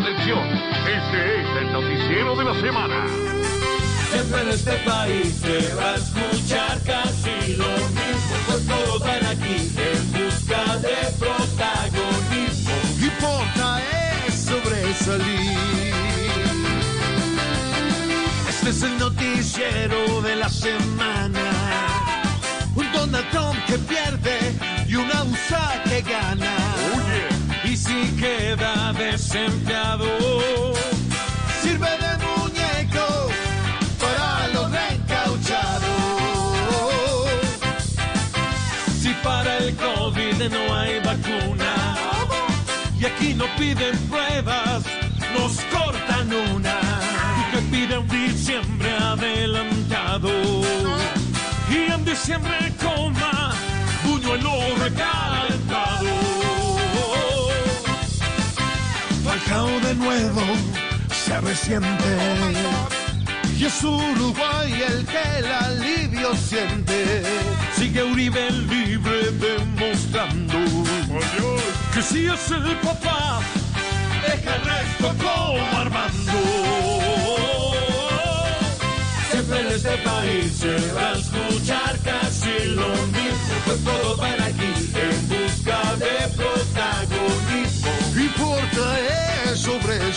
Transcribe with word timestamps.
Atención, 0.00 0.46
este 0.86 1.40
es 1.40 1.56
el 1.60 1.72
noticiero 1.72 2.36
de 2.36 2.44
la 2.44 2.54
semana. 2.60 3.04
Siempre 4.12 4.42
en 4.42 4.48
este 4.50 4.72
país 4.78 5.34
se 5.40 5.74
va 5.74 5.90
a 5.90 5.96
escuchar 5.96 6.78
casi 6.84 7.56
lo 7.56 7.68
mismo, 7.68 8.36
pues 8.46 8.66
todos 8.66 9.00
van 9.00 9.26
aquí 9.26 9.56
en 9.76 10.12
busca 10.12 10.76
de 10.76 10.96
protagonismo. 11.18 12.74
Importa 13.02 13.80
es 14.28 14.34
sobresalir. 14.34 15.58
Este 18.48 18.70
es 18.70 18.82
el 18.84 18.98
noticiero 18.98 20.22
de 20.22 20.36
la 20.36 20.48
semana. 20.48 21.47
Queda 28.48 28.94
desempleado, 28.94 30.06
sirve 31.60 31.90
de 32.04 32.12
muñeco 32.26 33.08
para 34.00 34.48
los 34.54 34.70
reencauchados. 34.70 35.90
Si 39.00 39.10
para 39.22 39.58
el 39.58 39.76
COVID 39.76 40.50
no 40.50 40.74
hay 40.78 40.98
vacuna 41.00 41.72
y 42.98 43.04
aquí 43.04 43.34
no 43.34 43.44
piden 43.58 43.98
pruebas, 44.08 44.82
nos 45.34 45.52
cortan 45.74 46.32
una. 46.54 46.78
Y 47.40 47.42
que 47.52 47.60
pide 47.70 47.98
un 47.98 48.08
diciembre 48.08 48.90
adelantado 48.98 50.30
y 51.70 51.92
en 51.92 52.04
diciembre 52.04 52.72
coma 52.82 53.52
buñuelo 54.04 54.52
recalentado. 54.82 55.57
De 59.88 59.94
nuevo 59.94 60.42
se 61.24 61.40
resiente. 61.40 62.10
Y 63.58 63.64
es 63.64 63.82
Uruguay 63.82 64.72
el 64.86 65.06
que 65.06 65.38
el 65.38 65.46
alivio 65.46 66.34
siente. 66.36 67.22
Sigue 67.74 68.02
Uribe 68.02 68.50
libre 68.50 69.30
demostrando 69.32 70.58
que 71.94 72.02
si 72.02 72.26
es 72.26 72.50
el 72.50 72.76
papá, 72.80 73.40
el 74.26 74.62
resto 74.72 75.14
como 75.24 75.78
Armando. 75.78 76.38
Siempre 79.30 79.60
en 79.60 79.66
este 79.68 79.96
país 79.98 80.52
se 80.52 80.92
va 80.92 81.12
a 81.12 81.14
escuchar 81.14 81.98
casi 82.04 82.74
lo 82.74 82.88
mismo, 82.88 83.54
pues 83.64 83.84
todos 83.84 84.18
van 84.18 84.47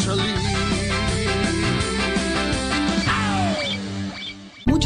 sobresalir. 0.00 0.79